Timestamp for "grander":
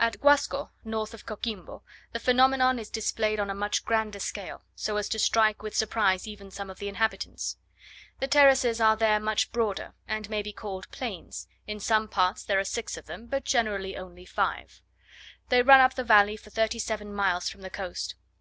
3.84-4.18